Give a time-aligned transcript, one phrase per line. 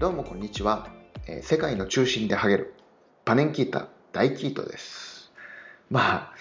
[0.00, 0.88] どうもこんにちは、
[1.26, 2.72] えー世界の中心でハゲる
[3.26, 5.30] パネンキータ大キートです。
[5.90, 6.34] まあ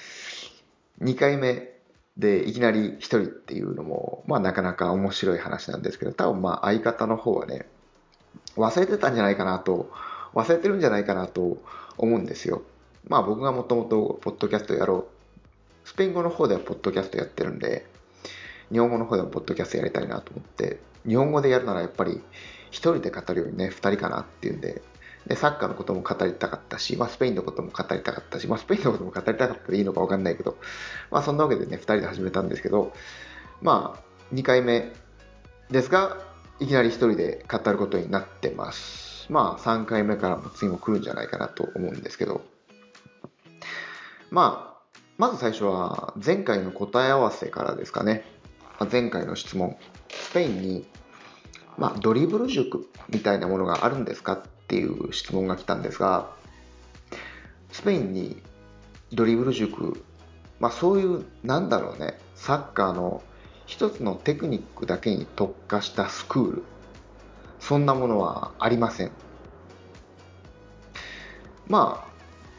[1.01, 1.73] 2回目
[2.15, 7.65] でいきなり1人っていうのもまあなかなか面白い話なんですけど多分まあ相方の方はね
[8.55, 9.91] 忘れてたんじゃないかなと
[10.33, 11.57] 忘れてるんじゃないかなと
[11.97, 12.61] 思うんですよ。
[13.09, 15.09] まあ僕がもともとポッドキャストやろ
[15.85, 15.85] う。
[15.85, 17.85] スペイン語の方ではポッドキャストやってるんで
[18.71, 22.21] 日本語の方でもポッドキャストやりたいなと思って日本語でやるならやっぱり
[22.71, 24.81] 一人で語るよりね、二人かなっていうんで、
[25.27, 30.57] で、サッカーのことも語りたかったし、まあ、スペインのことも語りたかったし、まあ、スペインのことも語りたかったでいいのかわかんないけど、
[31.11, 32.93] まあ、そんなわけでね、二人で始めたんですけど、
[33.61, 34.91] まあ、二回目
[35.69, 36.17] ですが、
[36.59, 39.27] いきなり一人で語ることになってます。
[39.29, 42.41] まあ、三回目からも次も来るんじゃないかなと思うんですけど、
[44.31, 48.23] まあ、まず最初は前回の答え合わせからですかね。
[48.79, 49.77] まあ前回の質問。
[50.09, 50.85] スペインに
[51.79, 56.29] まあ、ドリブル塾みたいなものがあるんですかっていう質問が来たんですが、
[57.71, 58.43] スペインに
[59.13, 60.03] ドリブル塾、
[60.59, 63.23] まあそういう、なんだろうね、サッカーの
[63.65, 66.63] 一つのテクニックだけに特化したスクール、
[67.61, 69.11] そんなものはありません。
[71.69, 72.09] まあ、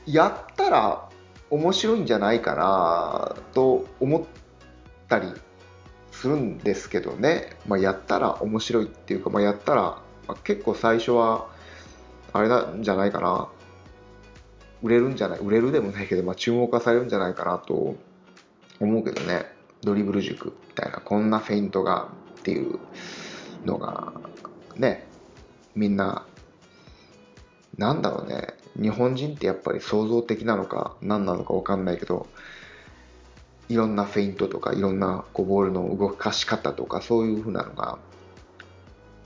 [0.07, 1.11] やったら
[1.51, 4.23] 面白いんじゃないかなと思っ
[5.09, 5.31] たり
[6.21, 9.83] するんですけどね、まあ、やったら面白いっていうか、まあ、やったら、
[10.29, 11.49] まあ、結構最初は
[12.35, 13.49] あれなんじゃないかな。
[14.83, 17.97] 売れるんじゃない売れるでもないけど、まあ、注目化されるんじゃないかなと
[18.81, 19.47] 思うけどね。
[19.83, 22.79] ドリブル塾みたいなこんなフェイントがっていう
[23.65, 24.13] のが
[24.77, 25.07] ね。
[25.75, 26.27] みんな
[27.79, 28.55] なんだろうね。
[28.81, 32.27] 日本人ってやっぱり創造的なのか何なのか分かんないけど
[33.71, 37.99] いろんなフェイントとかいろんなこうボールの動かし方とかそういうふうなのが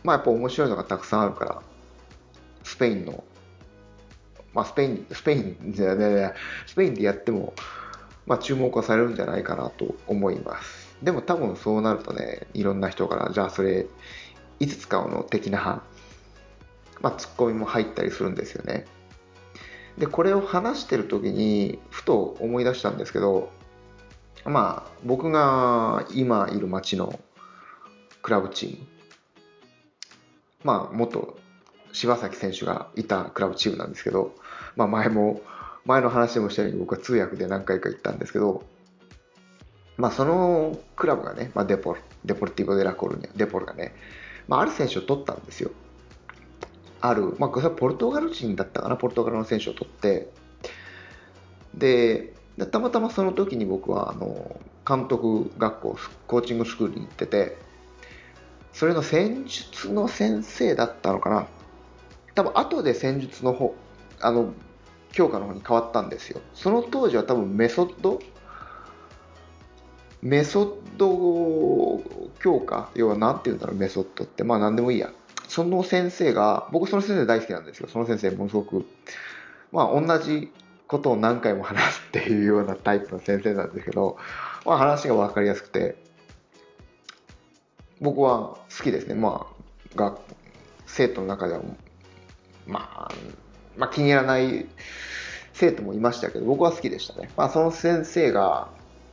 [0.04, 1.62] まあやっぱ面白いのがたくさんあるから
[2.62, 3.24] スペインの
[4.52, 6.34] まあスペインスペインじゃね
[6.66, 7.54] スペインでやっても
[8.26, 10.94] まあ注目はされるんじゃないかなと思います。
[11.02, 13.86] でも多分そうなるとねいろんな人からじゃあそれ
[14.60, 15.82] いつ使うの的な
[17.00, 18.84] まあツッコミも入ったりするんですよね。
[19.96, 23.50] でこれを話してる時にふと思い出したんですけど
[24.44, 27.18] まあ、僕が今いる町の
[28.22, 28.86] クラブチーム、
[30.62, 31.38] まあ、元
[31.92, 34.34] 柴崎選手がいたクラブチームなんですけど、
[34.76, 35.40] まあ、前も、
[35.84, 38.64] 前の話でもしたように僕は通訳で何回か行ったんですけど、
[39.96, 43.94] まあ、そのクラブがね、まあ、デポル、デポルティボ・デラ・コルニャ、デポルがね、
[44.48, 45.70] まあ、ある選手を取ったんですよ。
[47.00, 50.28] ある、まあ、これはポルトガル人だったかな、ポルトガルの選手を取って、
[51.74, 57.56] で、でたまたまその時に僕はあの監督学校コーチングスクールに行ってて
[58.72, 61.46] それの戦術の先生だったのかな。
[62.34, 63.74] 多分後で戦術の方
[64.20, 64.52] あの
[65.12, 66.40] 教科の方に変わったんですよ。
[66.54, 68.20] その当時は多分メソッド
[70.22, 72.02] メソッド
[72.40, 74.42] 教科要は何て言うんだろうメソッドって。
[74.42, 75.12] まあ何でもいいや。
[75.46, 77.88] その先生が僕その先生大好きなんですよ。
[77.88, 78.84] その先生ものすごく
[79.70, 80.50] まあ同じ
[80.94, 84.16] ことを何回も話すっていうようなタイプの先生なんですけど、
[84.64, 85.96] まあ、話が分かりやすくて
[88.00, 89.14] 僕は好きですね。
[89.14, 90.16] まあが
[90.86, 91.62] 生徒の中では、
[92.66, 93.14] まあ、
[93.76, 94.66] まあ気に入らない
[95.52, 98.68] 生徒もいましたけど僕は好きでしたね、まあ、その先生が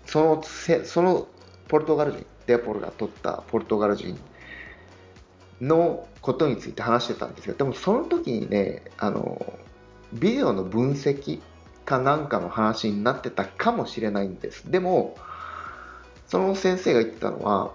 [0.06, 1.28] そのせその
[1.68, 4.20] ポルトガル人デポルが取ったポルトガル人
[5.60, 9.56] のことについて話してたんですけどでもその時にねあの
[10.14, 11.40] ビデオの分析
[11.86, 14.70] かなんかの話になってたかもしれないんです。
[14.70, 15.18] でも、
[16.28, 17.74] その先生が言ってたのは、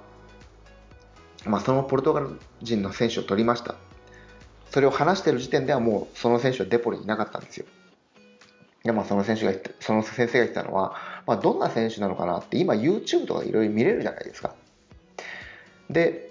[1.44, 3.74] まあ、そのポルトガル人の選手を取りました。
[4.70, 7.66] それを話してる時点ではもうその選手はデポリにいなかったんですよ。
[8.82, 10.94] で、まあ、その選手が言って、その先生が言ってたのは、
[11.26, 14.54] まあ、どんな選手なのかなって今 YouTube とかいろいろ見れるじゃないですか。
[15.90, 16.30] で、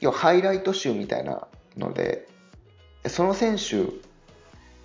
[0.00, 2.28] 要はハイライト集みたいなので、
[3.06, 3.76] その選手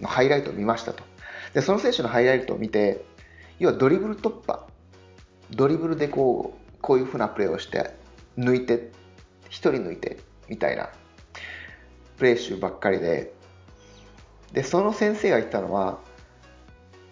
[0.02, 1.04] のハイライトを見ましたと。
[1.54, 3.04] で、その選手のハイライトを見て、
[3.60, 4.68] 要はドリブル突破、
[5.52, 7.92] ドリブルでこう、こういうふうなプレーをして、
[8.38, 8.92] 抜いて、
[9.50, 10.20] 一人抜いて、
[10.50, 10.90] みたいな、
[12.18, 13.34] プレー集ばっかりで、
[14.52, 16.00] で、その先生が言ったのは、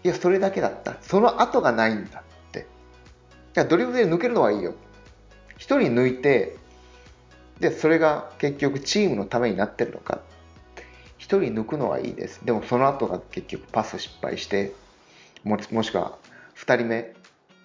[0.03, 0.97] いや、それだけだった。
[1.01, 2.59] その後がないんだって。
[2.59, 2.63] い
[3.55, 4.73] や、ドリブルで抜けるのはいいよ。
[5.57, 6.57] 一人抜いて、
[7.59, 10.21] で、それが結局チームのためになってるのか
[11.39, 12.45] 人抜くのはいいです。
[12.45, 14.73] でもその後が結局パス失敗して、
[15.43, 16.17] ももしくは
[16.57, 17.13] 2人目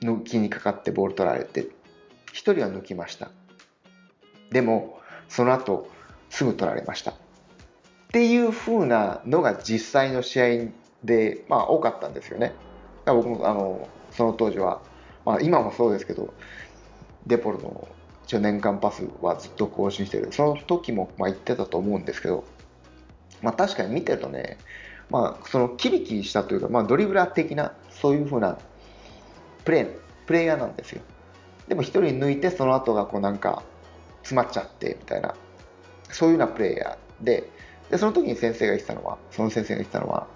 [0.03, 1.69] 抜きにかかってボール取られて、1
[2.33, 3.31] 人は抜きました。
[4.51, 5.89] でも、その後
[6.31, 7.13] すぐ取られました。
[7.13, 7.15] っ
[8.13, 10.47] ていう風なのが実際の試合
[11.05, 12.55] で、まあ、多かったんですよね。
[13.05, 14.81] だから僕もあのその当時は、
[15.25, 16.33] まあ、今もそうですけど、
[17.27, 17.89] デポルの
[18.25, 20.33] 一応年間パスはずっと更新してる。
[20.33, 22.45] その時もまあ言ってたと思うんですけど、
[23.43, 24.59] まあ確かに見てるとね、
[25.11, 28.59] まあそのキリキリしたというか、まあドリブラー的な、そういう風な
[29.65, 29.89] プレー、
[30.27, 31.03] プレイヤーなんですよ。
[31.69, 33.63] でも一人抜いてその後がこうなんか
[34.23, 35.35] 詰まっちゃってみたいな、
[36.11, 37.51] そういうようなプレイヤーで、
[37.91, 40.27] で、その時に先生が言ってたのは、その先生が言ってたのは、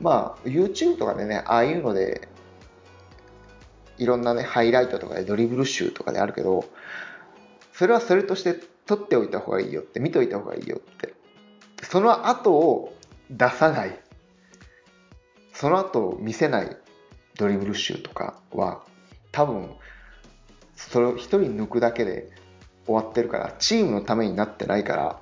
[0.00, 2.28] まあ YouTube とかでね、ああいうので、
[3.98, 6.64] いろんなね、ハイライトとかでドリブル集とかであるけど、
[7.72, 8.54] それはそれとして
[8.86, 11.14] 取っておいた方がいいよって見ておいた方がいいよって
[11.90, 12.94] その後を
[13.30, 13.98] 出さない
[15.54, 16.76] その後を見せない
[17.38, 18.82] ドリブル集とかは
[19.32, 19.70] 多分
[20.76, 22.30] それを一人抜くだけで
[22.84, 25.20] 終わってるからチームのためになってないから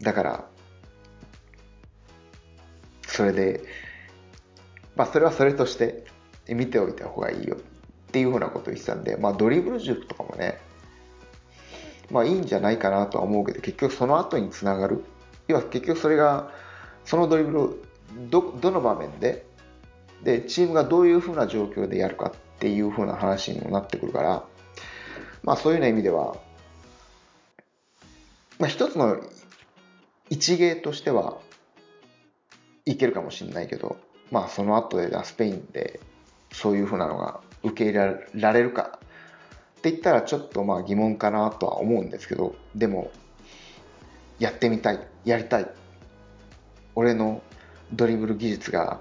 [0.00, 0.44] だから
[3.06, 3.62] それで
[4.96, 6.04] まあそれはそれとして
[6.48, 10.58] 見ておいた方がいいよっていうふうなことを言ってたんでまあドリブル塾とかもね
[12.10, 15.04] まあいいんじゃないかなとは思うけど、結局その後につながる。
[15.50, 16.50] 要は結局それが、
[17.04, 17.76] そのドリブルを
[18.30, 19.46] ど、どの場面で、
[20.22, 24.44] で、チームがどういうふうな状況でやるかっていうふうな話にもなってくるから、
[25.42, 26.36] まあそういうような意味では、
[28.58, 29.18] まあ一つの
[30.28, 31.38] 一芸としては
[32.84, 33.96] いけるかもしれないけど、
[34.30, 36.00] まあその後でスペインで
[36.52, 38.98] そういうふうなのが受け入れられるか
[39.78, 43.10] って言ったらちょっとまあ疑問かなとは思うんですけどでも
[44.40, 45.70] やってみたいやりたい。
[46.96, 47.42] 俺の
[47.92, 49.00] ドリブル技術が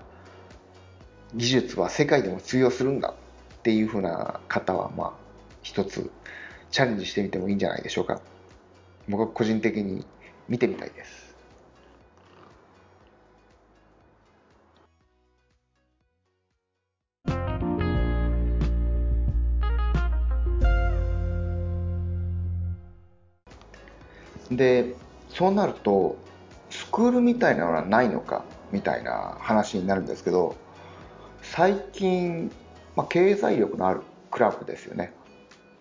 [1.33, 3.13] 技術は世界でも通用するんだ
[3.59, 5.13] っていう風な方はまあ
[5.63, 6.11] 一つ
[6.71, 8.21] チャレンジしてみてもいいんじゃないでしょうか。
[9.07, 10.05] 僕は個人的に
[10.47, 11.29] 見てみたいです。
[24.51, 24.95] で
[25.39, 26.17] そうなると
[26.69, 28.43] スクールみたいなのはないのか
[28.73, 30.57] みたいな話になるんですけど
[31.41, 32.51] 最近、
[32.97, 34.01] まあ、経済力のある
[34.31, 35.13] クラブですよね。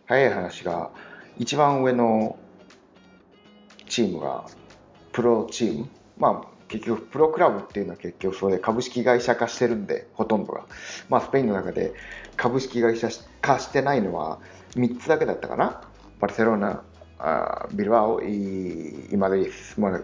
[0.06, 0.90] 早い話が
[1.38, 2.38] 一番上の
[3.88, 4.46] チームが
[5.10, 5.88] プロチーム。
[6.19, 10.66] まあ結局プロクラブっていうのは結局それで株式会社化してるんでほとんどが。
[11.08, 11.94] まあスペインの中で
[12.37, 13.08] 株式会社
[13.40, 14.38] 化してないのは
[14.76, 15.82] 3つだけだったかな。
[16.20, 16.84] バルセロナ
[17.73, 20.00] ビルバオ、イマデリス、まあ、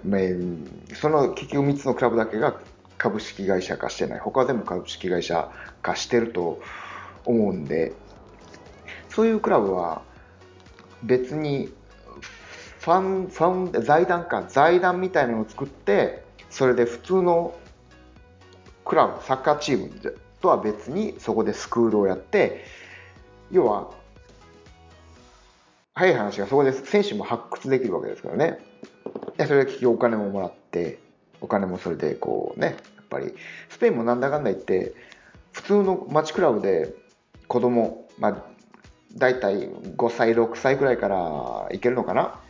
[0.95, 2.59] その結局3つのクラブだけが
[2.99, 4.19] 株式会社化してない。
[4.19, 5.51] 他は全部株式会社
[5.83, 6.61] 化してると
[7.25, 7.93] 思うんで、
[9.11, 10.03] そういうクラブは
[11.05, 11.73] 別に
[12.81, 17.55] ファン、ファン、財団か、財団みたいなのを作って、それで普通の
[18.85, 22.65] クラブ、サッカーチームとは別にそこでスクールをやって、
[23.51, 23.91] 要は
[25.95, 28.59] 早い話がそこで選手も発掘できるわけですからね。
[29.37, 30.99] でそれで結局お金ももらって、
[31.41, 32.67] お金もそれでこうね、
[32.97, 33.35] やっぱり
[33.69, 34.95] スペインもなんだかんだ言って、
[35.53, 36.93] 普通の街クラブで
[37.47, 38.37] 子供、まあ、
[39.17, 42.41] 大体5歳、6歳くらいからいけるのかな。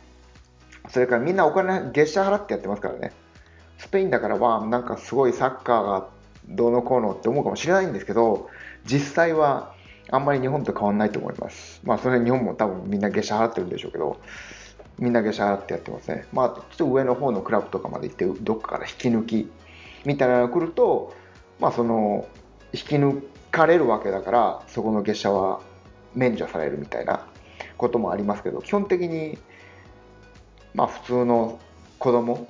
[0.89, 3.11] それからみんなお金、月謝払ってやってますからね。
[3.77, 6.07] スペインだからは、なんかすごいサッカーが
[6.47, 8.49] どうのこうのって思うかもしれないんですけど、
[8.85, 9.74] 実際は
[10.11, 11.81] あんまり日本と変わらないと思います。
[11.83, 14.19] まあ、それ日本も多分みんな下車払ってるんでしょうけど、
[14.99, 16.25] みんな下車払ってやってますね。
[16.31, 19.51] まあ、ちょっと上の方のクラブとかまで行って、どっかから引き抜き
[20.05, 21.13] みたいなのが来ると、
[21.59, 22.27] まあ、その、
[22.73, 25.61] 引き抜かれるわけだから、そこの下車は
[26.13, 27.25] 免除されるみたいな
[27.77, 29.37] こともありますけど、基本的に、
[30.73, 31.59] まあ、普通の
[31.99, 32.47] 子供、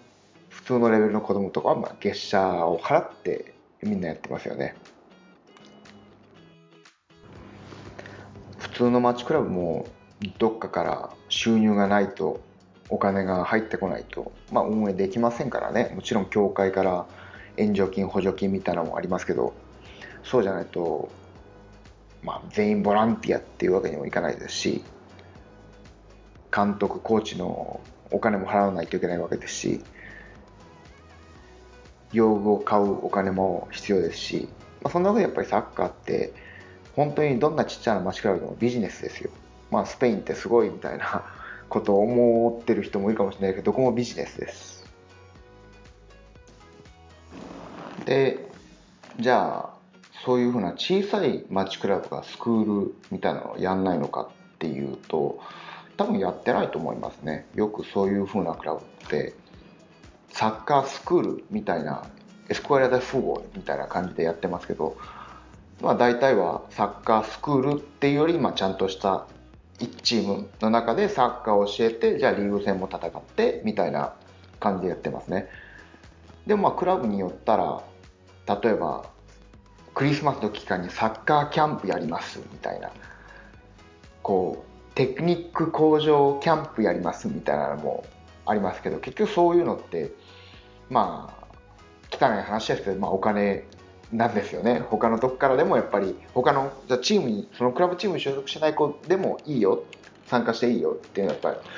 [0.50, 4.76] 普通のレベルの子供とかは、まあ、月謝を払ってみんなやってますよね。
[8.76, 9.88] 通のマッチクラブも
[10.38, 12.42] どっかから収入がないと
[12.90, 15.94] お金が入ってこないと、まあ、運営できませんからね。
[15.96, 17.06] もちろん協会から
[17.58, 19.54] 援助金補助金みたいなのもありますけど
[20.24, 21.10] そうじゃないと、
[22.22, 24.84] まあ、全員ボランティアっていうわけにもいかないですし
[26.54, 27.80] 監督コーチの
[28.12, 29.82] お金も払わないといけないわけですし
[32.12, 34.50] 用具を買うお金も必要ですし、
[34.82, 36.34] まあ、そんなわけでやっぱりサッカーって
[36.96, 39.30] 本当にどんなちっちゃな街クラブでもビジネスですよ。
[39.70, 41.24] まあ、スペインってすごいみたいな
[41.70, 44.86] ことを思ってる人もいるかもしれないけど、どこもビジネスです。
[48.06, 48.50] で、
[49.20, 49.76] じゃあ、
[50.24, 55.40] そういうふうな小さい街クラブがスクールみたいなのをやんないのかっていうと、
[55.98, 57.48] 多分やってないと思いますね。
[57.56, 59.34] よくそういうふうなクラブって、
[60.30, 62.06] サッカースクールみたいな
[62.50, 64.98] エスクワイア・ダ・フーボみたいな感じでやってますけど、
[65.82, 69.28] まあ、大体はサッカースクールっていうより、まあ、ちゃんとした
[69.80, 74.14] 1チームの中でサッカーを教えてじゃあリーグ戦も戦ってみたいな
[74.60, 75.50] 感じでやってますね。
[76.48, 77.84] でもまあクラブによったら
[78.62, 79.06] 例えば
[79.94, 82.92] クリスマスの期間にサッカーキャンプやりますみたいな。
[84.24, 88.06] こうテクニック向上キャンプやりますみたいなのも
[88.46, 90.14] ありますけど結局そういうのって
[90.90, 91.46] まあ
[92.12, 93.66] 汚い話ですけど、まあ、お金
[94.12, 94.80] なんですよね。
[94.80, 99.84] 他のとこからでもやっぱり他のじゃチームにそのクラブチームに所属しない子でもいいよ。
[100.28, 100.92] 参加していいよ。
[100.92, 101.70] っていうのはやっぱり、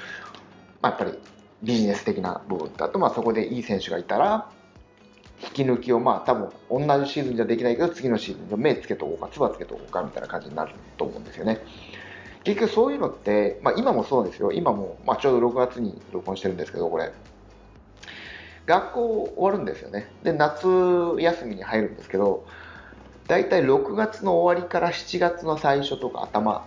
[0.82, 1.20] まあ、やっぱり
[1.64, 4.50] ビジネス的な部分とあとまあそこでいい選手がいたら
[5.44, 11.60] 引き抜きをまあ多分同じシーズンじゃできないけど次のシーズンで目つけとこうかつばつけとこうかみたいな感じになると思うんですよね。
[12.44, 14.54] 結局そういうのって、まあ、今もそうですよ。
[14.54, 17.12] 今も、まあ、ちょうど6月に録音してるんですけどこれ。
[18.68, 20.12] 学校終わるんですよね。
[20.24, 20.68] で、夏
[21.18, 22.46] 休みに入るんですけど、
[23.28, 26.66] 大体6月の終わりから7月の最初とか頭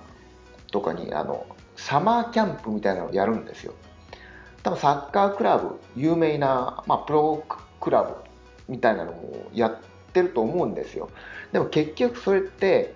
[0.72, 3.74] とかに、あの、サマーキャンプみたいなのをやるんですよ。
[4.62, 7.44] 多分サッカークラブ、有名な、まあ、プロ
[7.80, 8.14] クラブ
[8.68, 9.76] みたいなのもやっ
[10.12, 11.10] てると思うんですよ。
[11.52, 12.94] でも結局それって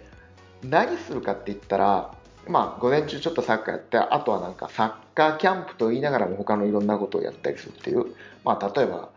[0.63, 2.15] 何するかって言ったら、
[2.47, 8.07] まあ、午前中ちょっとサッカーやって、あとはなんかサッカーキャンプと言いながらも他のいろんなことをやったりするっていう、
[8.45, 9.11] まあ、例えば、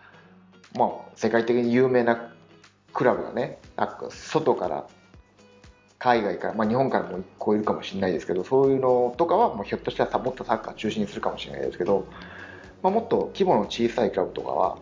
[0.76, 2.32] まあ、世界的に有名な
[2.94, 4.88] クラブがね、なんか外から
[6.00, 12.08] 海外から、まあ、日本からも1個いるかもしれないですけど、そういうのとかはもうひょっとしたらもっとサッカー中心にするかもしれないですけど、
[12.84, 14.78] まあ、もっと規模の小さいクラブとかは、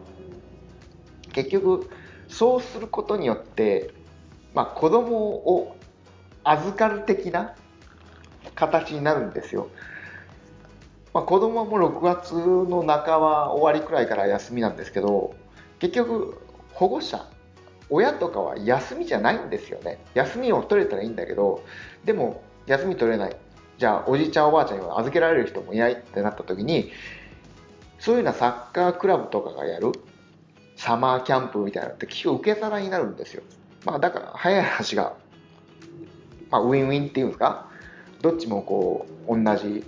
[1.31, 1.89] 結局、
[2.27, 3.93] そうすることによって、
[4.53, 5.75] まあ、子供を
[6.43, 7.55] 預かる的な
[8.55, 9.69] 形になるんですよ。
[11.15, 15.33] まあ、子供も6月の半ば終わりくらいから休みなんですけど、
[15.79, 16.37] 結局
[16.73, 17.25] 保護者、
[17.89, 20.03] 親とかは休みじゃないんですよね。
[20.13, 21.63] 休みを取れたらいいんだけど、
[22.03, 23.37] でも休み取れない。
[23.77, 26.91] じゃあおじいちゃんおばあちゃんに預けられる人もいないってなった時に、
[27.97, 29.93] そういうようなサッカークラブとかがやる
[30.75, 33.43] サマーキャンプみたいなのって結局受け皿になるんですよ。
[33.85, 35.15] まあだから早い話が、
[36.49, 37.69] まあウィンウィンっていうんですか？
[38.21, 39.85] どっちもこう同じ、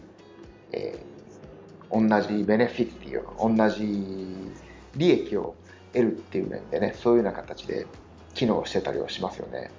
[0.71, 1.16] えー、
[1.91, 3.83] 同じベネフィットっていう同じ
[4.95, 5.55] 利益を
[5.93, 7.87] 得るっていう面でねそういうような形で
[8.33, 9.71] 機能してたりはしますよね。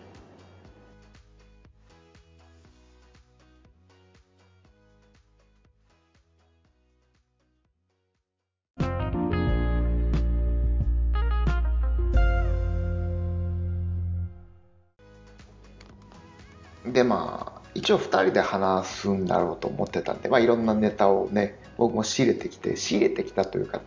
[16.93, 23.81] でまあ一応2人で話すんだろうと思ってたんで、まあ、いろんなネタをね僕も仕入れてきて仕入れてきたというか、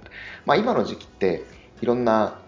[0.45, 1.43] まあ、今の時期って
[1.81, 2.39] いろんな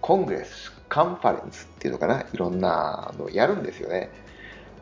[0.00, 4.10] コングレスカンファレンスっていうのかないろんなのやるんですよね。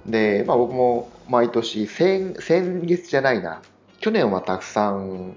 [0.07, 3.62] で、まあ、僕も毎年先先月じゃないな
[4.00, 5.37] 去年はたくさん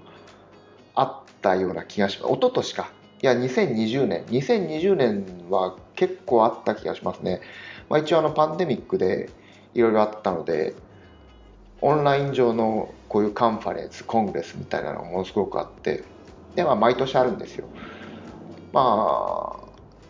[0.94, 2.32] あったような気がします。
[2.32, 2.92] 一昨年か。
[3.20, 4.24] いや2020年。
[4.26, 7.40] 2020年は結構あった気がしますね、
[7.88, 9.30] まあ、一応あのパンデミックで
[9.74, 10.74] いろいろあったので
[11.80, 16.04] オンライン上のこういうカンファレンスコングレスみたいなのがものすごくあって
[16.54, 17.66] で、まあ、毎年あるんですよ。
[18.72, 19.68] まあ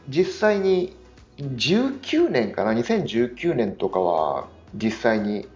[0.08, 0.96] 実際に
[1.38, 5.46] 19年かな2019年とかは実際に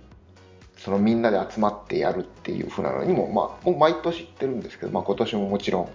[0.76, 5.88] そのみんなで集まってやるっていうふうなのにも、まあ、もう毎年行ってるんですけど、まあ、今年ももちろん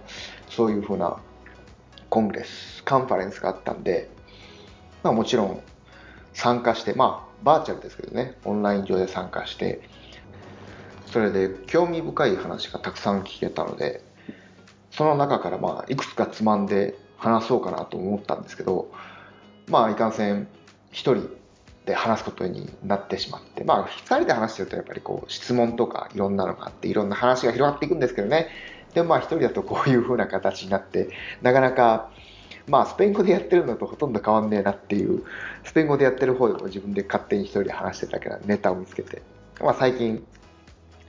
[0.48, 1.18] そういうふうな
[2.08, 4.08] コングレスカンファレンスがあったんで、
[5.02, 5.62] まあ、もちろん
[6.32, 9.82] 参加して、まあ、バーチャルですけどね、オンライン上で参加して、
[11.12, 14.02] それで興味深い話がたくさん聞けたので、
[14.90, 18.90] その中からまあいくつかつまんで話そうかなと思ったんですけど、
[19.68, 20.48] まあいかんせん
[20.90, 21.28] 一人
[21.86, 28.48] で話すことになってしまって、まあ二人で話してるとやっぱりこう質問とかいろんなのがあっていろんな話が広がっていくんですけどね、
[28.94, 31.08] でもまあ一人だとこういう風な形になって、
[31.42, 32.10] なかなか
[32.68, 35.24] まあ、スペイン語でやってるのとほとんど変わんねえなっていう、
[35.64, 39.22] スペイン語でやってる方でも自分で勝手に一人で話してたけど、ネタを見つけて、
[39.60, 40.22] まあ、最近、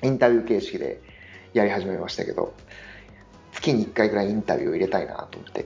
[0.04, 1.02] インタビュー形式で
[1.54, 2.54] やり始めましたけど、
[3.54, 5.66] 月に1回ぐらいインタビューを入れたいなと思って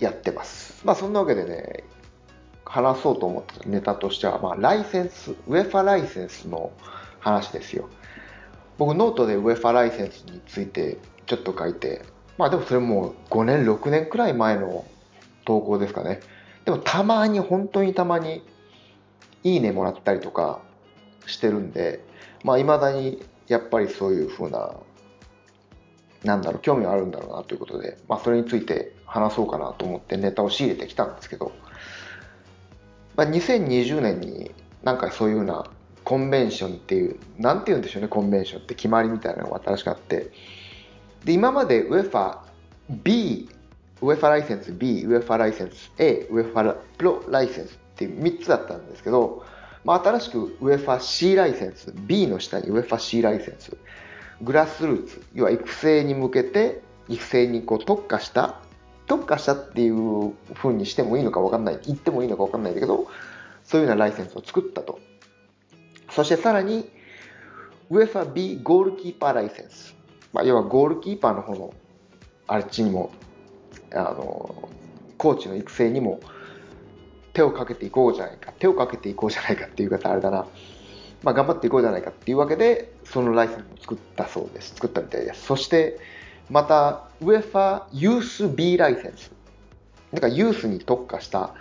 [0.00, 0.80] やってます。
[0.84, 1.84] まあ、そんなわけでね、
[2.64, 6.72] 話そうと思ったネタとしては、まあ、ライセンス、ウェファライセンスの
[7.20, 7.88] 話ですよ。
[8.78, 12.02] 僕、ノートでウェファライセンスについてちょっと書いて、
[12.38, 14.84] まあでもそれもう5年、6年くらい前の
[15.44, 16.20] 投稿ですかね。
[16.64, 18.44] でもたまに、本当にたまに、
[19.42, 20.60] いいねもらったりとか
[21.26, 22.02] してるんで、
[22.42, 24.74] まあ未だにやっぱりそういう風な
[26.24, 31.52] なんだろう、興味があるんだろうなということで、まあ、それについて話そうかなと思ってネタを仕入れてきたんですけど、
[33.14, 34.50] まあ、2020年に
[34.82, 35.66] なんかそういうような
[36.02, 40.30] コンベンションっていう、なんて言うんでしょうね、コンベンションって決まりみたいなのが新しくあって、
[41.24, 42.38] で、今まで UEFA
[42.88, 43.48] B、
[44.00, 49.44] UEFA ライセンス B、UEFA ライセンス A、UEFA プロライセンスっていう3つだったんですけど、
[49.84, 53.76] まあ、新しく UEFA C ライセンス、B の下に UEFA C ライセンス、
[54.40, 58.60] グラスルーツ、要は育成に向けて、育成にこう特化した、
[59.06, 63.06] 特化したっていう風にしてもいいのか分かんない、言ってもいいのか分かんないんだけど、
[63.64, 64.98] そういうようなライセンスを作ったと。
[66.10, 66.90] そしてさらに、
[67.90, 69.94] UEFA B ゴールキーパーライセンス。
[70.32, 71.74] まあ、要はゴールキーパーの方の、
[72.46, 73.12] あっちにも、
[73.92, 74.70] あの、
[75.18, 76.20] コーチの育成にも
[77.34, 78.52] 手をかけていこうじゃないか。
[78.58, 80.46] 手をかけていこうじゃないかっていう方あれだな。
[81.22, 84.74] まあ、頑張っていこうじゃないかっていうわけで、そのライセンスを作ったそうです。
[84.74, 85.42] 作ったみたいです。
[85.42, 85.98] そして、
[86.50, 89.32] また、UEFA ユース B ライセンス。
[90.12, 91.54] なんかユースに特化した、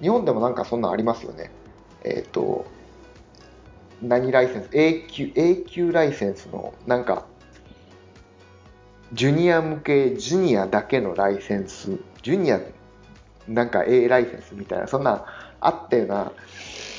[0.00, 1.50] 日本でもなんかそんなんありますよね。
[2.04, 2.66] えっ、ー、と、
[4.00, 7.26] 何ライセンス ?A 級、A 級ライセンスの、なんか、
[9.12, 12.60] ジュニア向け、ジュニアだけのライセンス、ジュニア、
[13.48, 15.24] なんか A ライセンスみたいな、そんな
[15.60, 16.32] あったような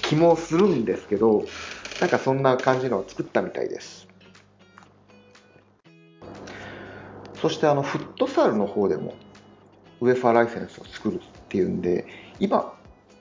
[0.02, 1.46] 気もするんですけど、
[2.02, 4.08] なんかそんな感じのを作ったみたいです。
[7.42, 9.16] そしてあのフットサルの方でも
[10.02, 12.06] UEFAライセンスを作るっていうんで、
[12.40, 12.74] 今、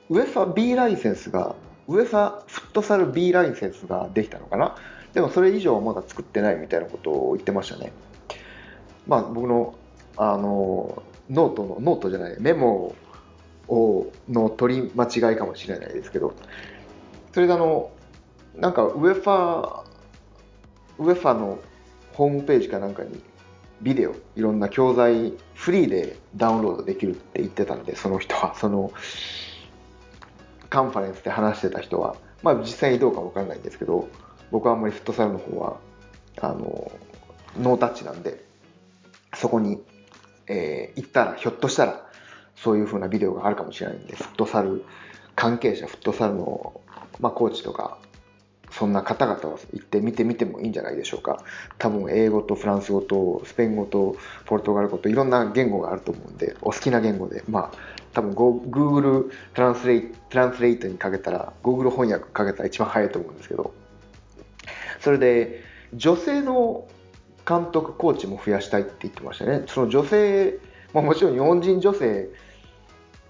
[0.09, 1.55] UEFA B ライセンスが、
[1.87, 4.77] UEFAフットサル B ライセンスができたのかな？
[5.13, 7.93] でもそれ以上はまだ作ってないみたいなことを言ってましたね。
[9.07, 9.75] まあ僕の
[10.17, 12.95] あのノートの、ノートじゃない、メモ
[13.69, 16.35] の取り間違いかもしれないですけど、
[17.33, 17.91] それであの、
[18.57, 19.85] なんか UEFA
[20.99, 21.59] ウェファの
[22.15, 23.23] ホームページかなんかに
[23.81, 28.93] ビデオいろんな教材フリーでダウンロードできるって言ってたんでその人はその
[30.69, 32.17] カンファレンスで話してた人は。
[32.43, 34.09] まあ実際にどうかわかんないんですけど
[34.53, 35.79] 僕はあんまりフットサルの方は
[36.41, 36.93] あの
[37.61, 38.45] ノータッチなんで
[39.35, 39.83] そこに、
[40.47, 42.08] えー、行ったらひょっとしたら
[42.63, 44.85] そういう風なビデオがあるかもしれないんでフットサル
[45.35, 46.81] 関係者フットサルの、
[47.21, 47.99] まあ、コーチとか
[48.71, 51.43] そんな方々は行ってみてみてもいいんじゃないでしょうか。
[51.79, 57.79] 多分英語とフランス語とスペイン語とポルトガル語といろんな言語があると思うんで、お好きな言語で、まあ、
[58.13, 63.73] 多分 Google トランスレイトランスレイトにかけたら、Google 翻訳かけたら一番早いと思うんですけど、
[65.01, 65.63] それで
[65.95, 66.87] 女性の
[67.49, 69.63] 監督、コーチも増やしたいって言ってましたね。
[69.67, 70.59] その女性、
[70.93, 72.29] まあ、もちろん日本人女性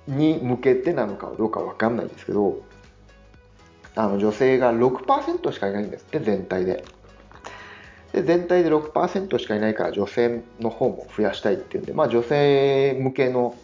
[0.08, 2.62] に向けてなのかどうかわかんないんですけど、
[3.94, 6.84] あの女性が6%しかいないんですって全体で。
[8.12, 13.54] で全体で6%しかいないから女性の方も増やしたいっていうんで、まあ、女性向けの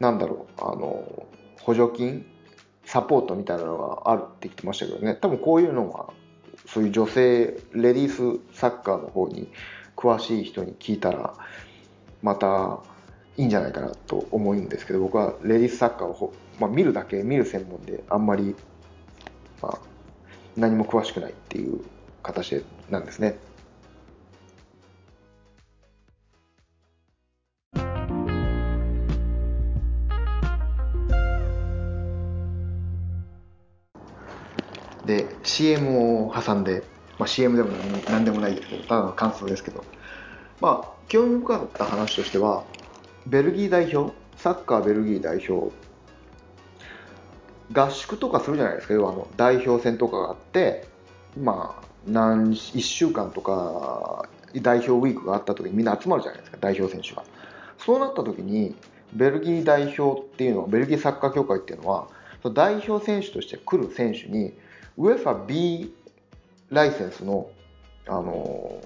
[0.00, 1.26] なんだろうあの
[1.62, 2.26] 補助金
[2.84, 5.14] サポートみたいなのがあるって言ってましたけどね。
[5.14, 6.12] 多分こういうのは
[6.66, 9.48] そういう女性レディースサッカーの方に
[9.96, 11.34] 詳しい人に聞いたら
[12.22, 12.80] また
[13.36, 18.54] いいんじゃないかなと思うんですけど僕はレディースサッカーを、まあ、見るだけ見る専門であんまり
[19.64, 19.78] まあ、
[20.56, 21.80] 何も詳しくないっていう
[22.22, 23.38] 形なんですね。
[35.06, 36.82] で CM を挟んで、
[37.18, 37.70] まあ、CM でも
[38.08, 39.84] 何でもないですけどただの感想ですけど
[40.62, 42.64] まあ興味深かった話としては
[43.26, 45.74] ベルギー代表サッカーベルギー代表
[47.72, 50.86] 合宿とかするじゃないですか、要はあの代表戦とかがあって、
[51.40, 57.24] まあ、何1週間とか代表ウィークがあった時にみんな集まるじゃないですか、代表選手が。
[57.78, 58.74] そうなった時に、
[59.12, 62.08] ベルギー代表っていうのは、ベルギーサッカー協会っていうのは、
[62.52, 64.52] 代表選手として来る選手に、
[64.98, 65.94] UEFA B
[66.70, 67.48] ライセンスの、
[68.06, 68.80] あの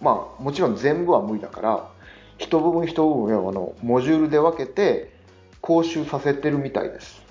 [0.00, 1.90] まあ、もちろん全部は無理だから、
[2.38, 5.12] 一部分一部分あのモジュールで分けて
[5.60, 7.22] 講習させてるみたいです。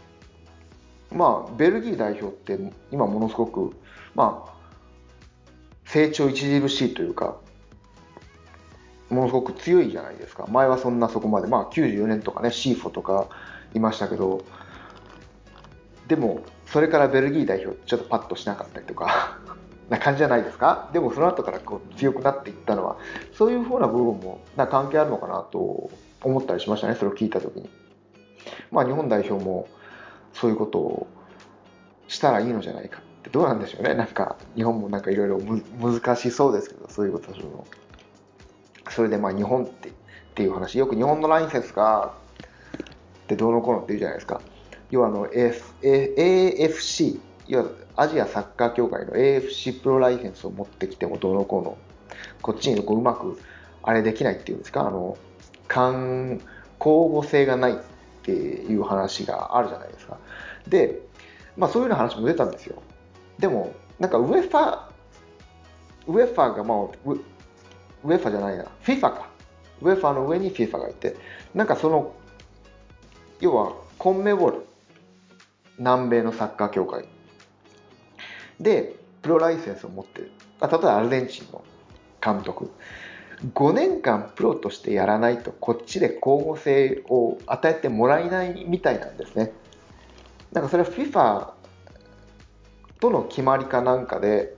[1.11, 2.57] まあ、ベルギー代表って
[2.91, 3.75] 今ものすごく、
[4.15, 4.53] まあ、
[5.85, 7.37] 成長著しいというか、
[9.09, 10.47] ものすごく強いじゃないですか。
[10.49, 13.27] 前はそんなそこまで、まあ94年とかね、シーフォとか
[13.75, 14.43] いましたけど、
[16.07, 19.37] でも、それからベルギー代表ちょっとパッとしなかったりとか
[19.89, 20.89] な感じじゃないですか？
[20.93, 22.98] でもその後からこう強くなっていったのは、
[23.34, 25.89] そういうふうな部分もな関係あるのかなと
[26.22, 27.69] 思ったりしましたね、それを聞いたときに。
[28.72, 29.67] まあ日本代表も
[30.34, 31.08] そういうことを
[32.08, 35.39] したらいいのじゃないかってどうなんでしょうねなんか日本もなんかいろいろ
[35.80, 37.65] 難しそうですけどそういうことするの
[38.89, 42.15] それでまあ日本ってっていう話、よく日本のラインセンスが、
[43.24, 44.41] ってどうのこうのって言うじゃないですか。
[44.89, 51.77] 要はあの、AF AFC、要はアジアサッカー協会の AFC プロライセンスを持ってきてもどのこの、
[52.41, 53.39] こっちにこううまく
[53.84, 55.17] あれできないっていうんですか、あの、
[55.69, 56.39] 交
[57.10, 57.75] 互性がないっ
[58.23, 60.17] ていう話があるじゃないですか。
[60.67, 61.01] で、
[61.58, 62.82] まあそういうような話も出たんですよ。
[63.38, 64.79] でも、なんかウェファ、
[66.08, 69.29] ウェファがまあ、ウェファじゃないな、FIFA か。
[69.82, 71.15] ウェファの上に FIFA がいて、
[71.53, 72.13] なんかその、
[73.39, 74.65] 要はコンメボール、
[75.77, 77.06] 南米のサッカー協会
[78.63, 80.32] で、プロライセンスを持ってる。
[80.62, 81.63] 例えばアルゼンチンの
[82.23, 82.71] 監督。
[83.54, 89.52] 5年間プロとしてやらないとこっちで交互性を与えてもらえないみたいなんですね。
[90.54, 91.49] なんかそれは FIFA
[93.02, 94.56] との決まりかなんかで、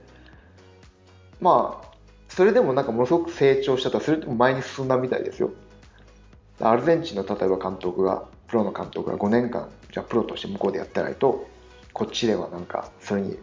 [1.40, 1.86] まあ、
[2.28, 5.50] それでもなんかものすごく成長したとそれでも前に進んだみたいですよ。
[6.60, 11.46] アルゼンチンの例えば監督が、プロの監督が5年間、じゃあプロとして向こうでやってないと、
[11.92, 13.38] こっちではなんか、それに、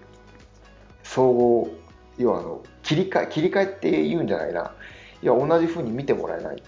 [1.13, 1.69] 総合、
[2.17, 4.73] 要はあの、切り替え、切り替えって言うんじゃないな。
[5.21, 6.62] いや、同じ風に見てもらえないっ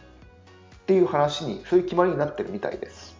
[0.85, 3.15] ていう話に、そういう決まりになってるみたいです。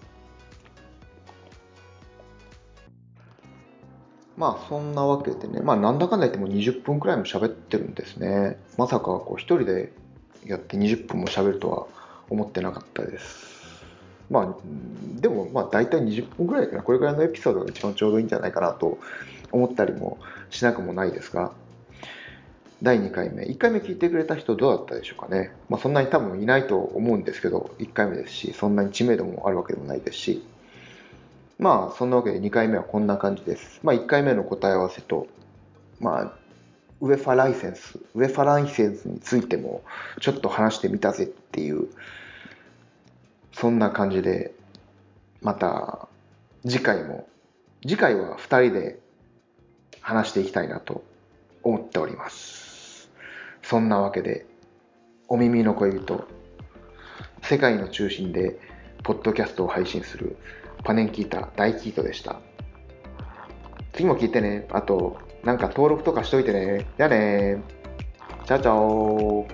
[4.38, 8.60] まあそんなわけでね、まあなんだかんだ言っても20分くらいも喋ってるんですね。
[8.78, 9.94] まさかこう一人で
[10.46, 11.88] やって20分も喋るとは
[12.30, 13.55] 思ってなかったです。
[14.30, 16.84] まあでもまあ大体20分くらいかな。
[16.84, 18.98] これぐらいのエピソードが一番ちょうどいいんじゃないかなと
[19.52, 20.18] 思ったりも
[20.50, 21.52] しなくもないですが、
[22.82, 25.52] 第2回目、1回目聞いてくれた人どうだったでしょうかね。
[25.70, 30.46] まあそんなに多分いないと思うんですけど、1回目ですし、そんなに知名度もあるわけでもないですし、
[31.58, 33.80] まあ、そんなわけで2回目はこんな感じです。
[33.82, 35.28] まあ、1回目の答え合わせと、
[36.00, 36.34] まあ、
[37.00, 39.82] ウェファライセンス、ウェファライセンスについても
[40.20, 41.88] ちょっと話してみたぜっていう、
[43.56, 44.54] そんな感じで、
[45.41, 46.10] また
[46.68, 47.26] 次回も、
[47.84, 49.00] 次回は2人で
[50.02, 51.06] 話していきたいなと
[51.63, 53.10] 思っております。
[53.63, 54.46] そんなわけで、
[55.30, 56.28] お耳の恋人、
[57.44, 58.60] 世界の中心で
[59.04, 60.36] ポッドキャストを配信する
[60.84, 62.41] パネンキータ大キートでした。
[63.94, 64.68] 次も聞いてね。
[64.70, 66.86] あと、なんか登録とかしといてね。
[66.98, 67.63] じゃあね
[68.46, 69.48] チャチャオ